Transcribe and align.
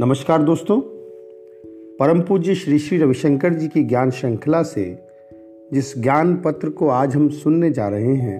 नमस्कार 0.00 0.42
दोस्तों। 0.42 0.80
परम 1.96 2.20
पूज्य 2.22 2.54
श्री 2.54 2.78
श्री 2.78 2.98
रविशंकर 2.98 3.54
जी 3.54 3.68
की 3.68 3.82
ज्ञान 3.84 4.10
श्रृंखला 4.10 4.62
से 4.62 4.84
जिस 5.72 5.98
ज्ञान 5.98 6.36
पत्र 6.36 6.68
को 6.70 6.88
आज 6.88 7.16
हम 7.16 7.28
सुनने 7.28 7.70
जा 7.70 7.88
रहे 7.88 8.14
हैं, 8.14 8.38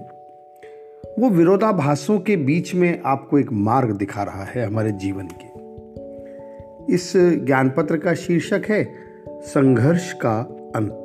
वो 1.19 1.29
विरोधाभासों 1.29 2.19
के 2.19 2.35
बीच 2.35 2.73
में 2.75 3.01
आपको 3.05 3.39
एक 3.39 3.51
मार्ग 3.51 3.91
दिखा 3.91 4.23
रहा 4.23 4.43
है 4.43 4.65
हमारे 4.65 4.91
जीवन 4.91 5.27
के। 5.33 6.93
इस 6.93 7.13
ज्ञान 7.45 7.69
पत्र 7.69 7.97
का 7.97 8.13
शीर्षक 8.13 8.61
है, 8.69 8.83
संघर्ष 9.29 10.11
का 10.13 10.39
अंत। 10.75 11.03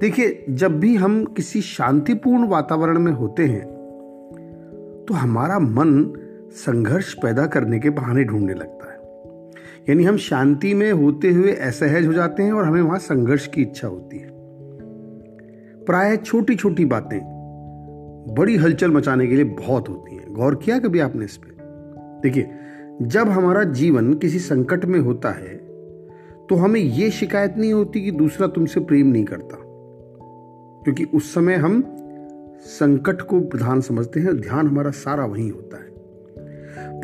देखिए, 0.00 0.44
जब 0.50 0.78
भी 0.80 0.94
हम 0.96 1.24
किसी 1.24 1.60
शांतिपूर्ण 1.60 2.48
वातावरण 2.48 2.98
में 2.98 3.12
होते 3.12 3.46
हैं 3.46 3.64
तो 5.08 5.14
हमारा 5.14 5.58
मन 5.58 6.12
संघर्ष 6.52 7.14
पैदा 7.14 7.46
करने 7.46 7.78
के 7.78 7.90
बहाने 7.90 8.24
ढूँढने 8.24 8.54
लगता 8.54 8.88
है। 8.88 8.93
यानी 9.88 10.04
हम 10.04 10.16
शांति 10.16 10.74
में 10.74 10.92
होते 10.92 11.30
हुए 11.30 11.52
असहज 11.52 12.06
हो 12.06 12.12
जाते 12.12 12.42
हैं 12.42 12.52
और 12.52 12.64
हमें 12.64 12.82
वहाँ 12.82 12.98
संघर्ष 12.98 13.46
की 13.46 13.62
इच्छा 13.62 13.88
होती 13.88 14.18
है। 14.18 14.28
प्राय 15.84 16.16
छोटी 16.16 16.54
छोटी 16.56 16.84
बातें 16.84 17.20
बड़ी 18.38 18.56
हलचल 18.56 18.90
मचाने 18.90 19.26
के 19.26 19.34
लिए 19.34 19.44
बहुत 19.44 19.88
होती 19.88 20.16
हैं। 20.16 20.32
गौर 20.32 20.54
किया 20.54 20.78
कभी 20.78 21.00
आपने 21.00 21.24
इस 21.24 21.36
पर 21.36 21.54
देखिए, 22.22 22.50
जब 23.02 23.28
हमारा 23.28 23.64
जीवन 23.64 24.14
किसी 24.14 24.38
संकट 24.38 24.84
में 24.84 24.98
होता 25.00 25.30
है 25.30 25.54
तो 26.48 26.54
हमें 26.54 26.80
यह 26.80 27.10
शिकायत 27.10 27.54
नहीं 27.58 27.72
होती 27.72 28.00
कि 28.00 28.10
दूसरा 28.10 28.46
तुमसे 28.46 28.80
प्रेम 28.80 29.06
नहीं 29.06 29.24
करता। 29.24 29.56
क्योंकि 30.84 31.04
उस 31.04 31.34
समय 31.34 31.54
हम 31.54 31.82
संकट 32.60 33.20
को 33.20 33.40
प्रधान 33.40 33.80
समझते 33.80 34.20
हैं, 34.20 34.40
ध्यान 34.40 34.66
हमारा 34.66 34.90
सारा 34.90 35.24
वहीं 35.24 35.50
होता 35.50 35.76
है। 35.76 35.83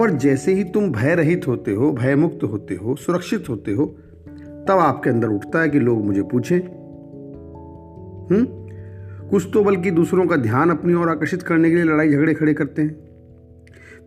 पर 0.00 0.10
जैसे 0.10 0.54
ही 0.54 0.64
तुम 0.64 0.92
भय 0.92 1.14
रहित 1.14 1.48
होते 1.48 1.72
हो 1.72 1.92
भय 1.92 2.14
मुक्त 2.16 2.42
होते 2.42 2.74
हो, 2.74 2.96
सुरक्षित 2.96 3.48
होते 3.48 3.72
हो, 3.72 3.84
तब 4.68 4.78
आपके 4.80 5.10
अंदर 5.10 5.28
उठता 5.28 5.60
है 5.60 5.68
कि 5.68 5.80
लोग 5.80 6.06
मुझे 6.06 6.22
पूछें। 6.22 6.58
हम्म 8.30 8.46
कुछ 9.28 9.48
तो 9.54 9.64
बल्कि 9.64 9.90
दूसरों 9.90 10.26
का 10.26 10.36
ध्यान 10.36 10.70
अपनी 10.70 10.94
ओर 10.94 11.08
आकर्षित 11.08 11.42
करने 11.42 11.70
के 11.70 11.76
लिए 11.76 11.84
लड़ाई 11.84 12.10
झगड़े 12.10 12.34
खड़े 12.34 12.54
करते 12.54 12.82
हैं। 12.82 12.94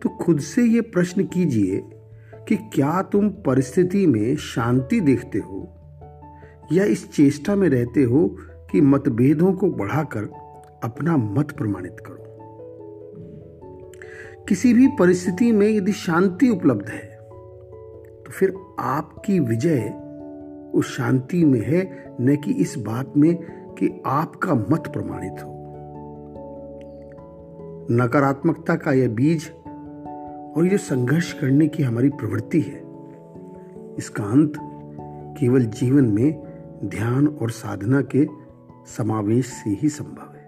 तो 0.02 0.08
खुद 0.08 0.40
से 0.40 0.62
यह 0.62 0.82
प्रश्न 0.82 1.24
कीजिए 1.24 1.82
कि 2.48 2.56
क्या 2.56 3.02
तुम 3.02 3.28
परिस्थिति 3.28 4.06
में 4.06 4.36
शांति 4.36 5.00
देखते 5.00 5.38
हो? 5.38 5.74
या 6.72 6.84
इस 6.84 7.12
चेष्टा 7.12 7.56
में 7.56 7.68
रहते 7.68 8.02
हो 8.02 8.36
कि 8.70 8.80
मतभेदों 8.80 9.52
को 9.52 9.70
बढ़ाकर 9.70 10.22
अपना 10.84 11.16
मत 11.16 11.50
प्रमाणित 11.50 11.96
करो? 12.06 12.33
किसी 14.48 14.74
भी 14.74 14.86
परिस्थिति 14.88 15.52
में 15.52 15.68
यदि 15.68 15.92
शांति 15.92 16.48
उपलब्ध 16.48 16.88
है 16.88 17.02
तो 18.24 18.32
फिर 18.32 18.54
आपकी 18.78 19.38
विजय 19.40 20.00
उस 20.74 20.96
शांति 20.96 21.44
में 21.44 21.60
है, 21.60 21.82
न 22.20 22.36
कि 22.36 22.52
इस 22.52 22.74
बात 22.78 23.12
में 23.16 23.34
कि 23.74 24.02
आपका 24.06 24.54
मत 24.54 24.90
प्रमाणित 24.92 25.32
हो। 25.32 25.52
नकारात्मकता 27.90 28.74
का 28.74 28.92
यह 28.92 29.08
बीज 29.08 29.50
और 30.56 30.66
यह 30.66 30.76
संघर्ष 30.76 31.32
करने 31.32 31.68
की 31.68 31.82
हमारी 31.82 32.08
प्रवृत्ति 32.08 32.60
है। 32.60 32.82
इसका 33.98 34.24
अंत 34.24 34.52
केवल 35.40 35.64
जीवन 35.64 36.04
में 36.04 36.42
ध्यान 36.84 37.26
और 37.26 37.50
साधना 37.50 38.00
के 38.16 38.26
समावेश 38.86 39.46
से 39.46 39.70
ही 39.70 39.88
संभव 39.88 40.36
है। 40.36 40.43